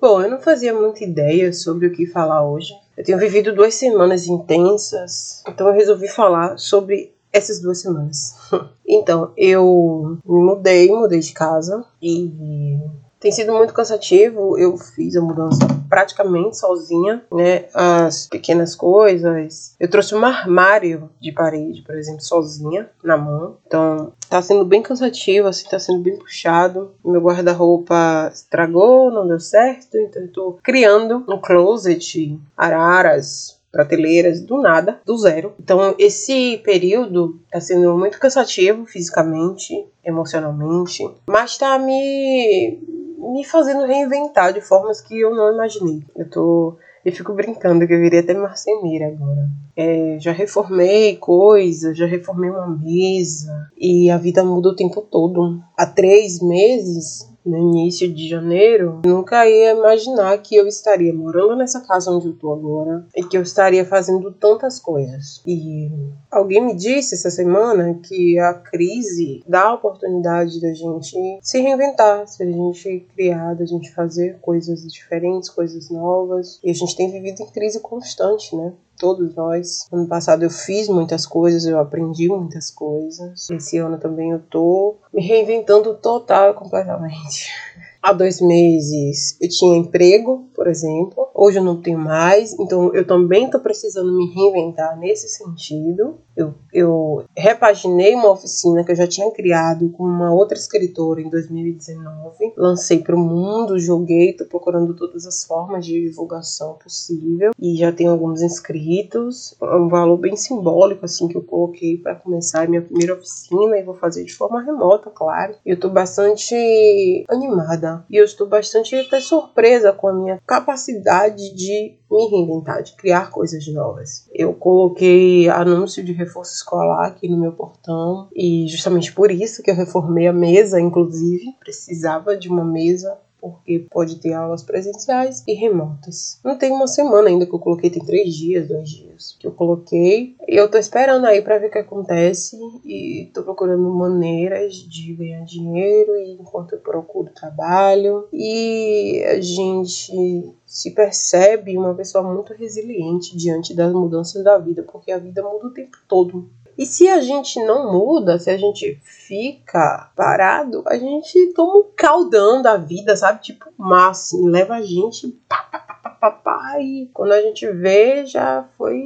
[0.00, 2.72] Bom, eu não fazia muita ideia sobre o que falar hoje.
[2.96, 8.34] Eu tenho vivido duas semanas intensas, então eu resolvi falar sobre essas duas semanas.
[8.88, 12.78] então, eu me mudei, mudei de casa e
[13.20, 14.58] tem sido muito cansativo.
[14.58, 17.66] Eu fiz a mudança praticamente sozinha, né?
[17.74, 19.74] As pequenas coisas.
[19.78, 23.58] Eu trouxe um armário de parede, por exemplo, sozinha na mão.
[23.66, 26.92] Então, tá sendo bem cansativo, assim, tá sendo bem puxado.
[27.04, 34.60] Meu guarda-roupa estragou, não deu certo, então eu tô criando um closet, araras, prateleiras do
[34.60, 35.52] nada, do zero.
[35.60, 44.52] Então, esse período tá sendo muito cansativo fisicamente, emocionalmente, mas tá me me fazendo reinventar
[44.52, 46.02] de formas que eu não imaginei.
[46.16, 46.76] Eu tô.
[47.04, 49.48] Eu fico brincando que eu viria até marceneira agora.
[49.74, 55.60] É, já reformei coisas, já reformei uma mesa e a vida muda o tempo todo.
[55.76, 61.80] Há três meses no início de janeiro, nunca ia imaginar que eu estaria morando nessa
[61.80, 65.42] casa onde eu tô agora e que eu estaria fazendo tantas coisas.
[65.46, 65.90] E
[66.30, 72.26] alguém me disse essa semana que a crise dá a oportunidade da gente se reinventar,
[72.26, 76.60] se a gente criar, da gente fazer coisas diferentes, coisas novas.
[76.62, 78.72] E a gente tem vivido em crise constante, né?
[79.00, 79.88] Todos nós.
[79.90, 83.48] Ano passado eu fiz muitas coisas, eu aprendi muitas coisas.
[83.50, 87.48] Esse ano também eu tô me reinventando total e completamente.
[88.02, 91.29] Há dois meses eu tinha emprego, por exemplo.
[91.42, 96.18] Hoje eu não tenho mais, então eu também estou precisando me reinventar nesse sentido.
[96.36, 101.30] Eu, eu repaginei uma oficina que eu já tinha criado com uma outra escritora em
[101.30, 102.52] 2019.
[102.58, 107.90] Lancei para o mundo, joguei, estou procurando todas as formas de divulgação possível e já
[107.90, 109.54] tenho alguns inscritos.
[109.62, 113.78] É um valor bem simbólico assim que eu coloquei para começar a minha primeira oficina
[113.78, 115.54] e vou fazer de forma remota, claro.
[115.64, 121.96] Eu estou bastante animada e eu estou bastante até surpresa com a minha capacidade de
[122.10, 124.28] me reinventar, de criar coisas novas.
[124.32, 129.70] Eu coloquei anúncio de reforço escolar aqui no meu portão e justamente por isso que
[129.70, 135.54] eu reformei a mesa, inclusive, precisava de uma mesa porque pode ter aulas presenciais e
[135.54, 136.38] remotas.
[136.44, 139.52] Não tem uma semana ainda que eu coloquei, tem três dias, dois dias que eu
[139.52, 140.36] coloquei.
[140.46, 145.14] E eu tô esperando aí para ver o que acontece e tô procurando maneiras de
[145.14, 148.28] ganhar dinheiro enquanto eu procuro trabalho.
[148.32, 155.10] E a gente se percebe uma pessoa muito resiliente diante das mudanças da vida, porque
[155.10, 156.48] a vida muda o tempo todo.
[156.80, 161.84] E se a gente não muda, se a gente fica parado, a gente toma um
[161.94, 163.42] caldão da vida, sabe?
[163.42, 167.70] Tipo, mar, assim, leva a gente pá, pá, pá, pá, pá, e quando a gente
[167.70, 168.98] vê, já foi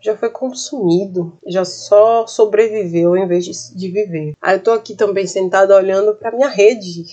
[0.00, 4.34] já foi consumido, já só sobreviveu em vez de, de viver.
[4.40, 7.04] Aí eu tô aqui também sentada olhando para minha rede.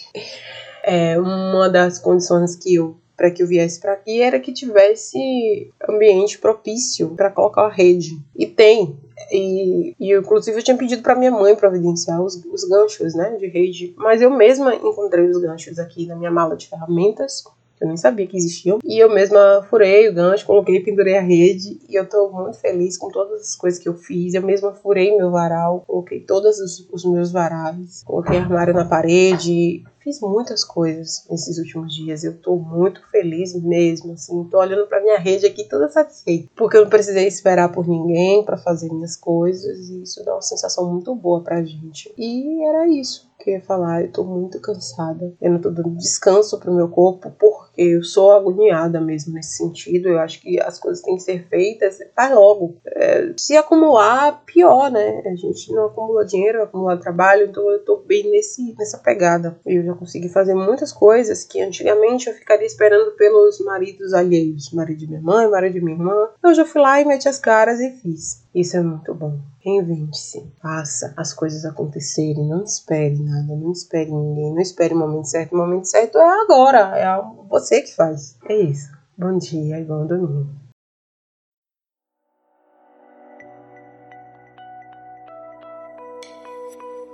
[0.85, 5.71] É uma das condições que eu para que eu viesse para aqui era que tivesse
[5.89, 8.19] ambiente propício para colocar a rede.
[8.35, 8.97] E tem.
[9.31, 13.47] E, e inclusive eu tinha pedido para minha mãe providenciar os, os ganchos né, de
[13.47, 17.43] rede, mas eu mesma encontrei os ganchos aqui na minha mala de ferramentas
[17.79, 18.79] eu nem sabia que existiam.
[18.83, 22.97] E eu mesma furei o gancho, coloquei, pendurei a rede e eu tô muito feliz
[22.97, 24.33] com todas as coisas que eu fiz.
[24.33, 29.83] Eu mesma furei meu varal, coloquei todos os, os meus varais, coloquei armário na parede,
[30.05, 32.23] fiz muitas coisas nesses últimos dias.
[32.23, 34.43] Eu tô muito feliz mesmo, assim.
[34.45, 38.43] Tô olhando para minha rede aqui toda satisfeita, porque eu não precisei esperar por ninguém
[38.43, 42.13] para fazer minhas coisas e isso dá uma sensação muito boa pra gente.
[42.17, 44.03] E era isso que eu ia falar.
[44.03, 45.33] Eu tô muito cansada.
[45.41, 50.09] Eu não tô dando descanso pro meu corpo porque eu sou agoniada mesmo nesse sentido.
[50.09, 52.77] Eu acho que as coisas têm que ser feitas, faz logo.
[52.85, 55.21] É, se acumular, pior, né?
[55.25, 59.57] A gente não acumula dinheiro, acumula trabalho, então eu tô bem nesse, nessa pegada.
[59.65, 64.99] Eu já consegui fazer muitas coisas que antigamente eu ficaria esperando pelos maridos alheios, marido
[64.99, 66.29] de minha mãe, marido de minha irmã.
[66.43, 68.44] Eu já fui lá e meti as caras e fiz.
[68.55, 69.37] Isso é muito bom.
[69.59, 70.49] Reinvente-se.
[70.61, 72.47] Faça as coisas acontecerem.
[72.47, 73.53] Não espere nada.
[73.53, 74.53] Não espere ninguém.
[74.53, 75.52] Não espere o momento certo.
[75.52, 76.97] O momento certo é agora.
[76.97, 78.37] É você que faz.
[78.47, 78.90] É isso.
[79.17, 80.47] Bom dia e bom domingo.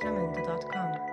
[0.03, 1.10] Jamendo.com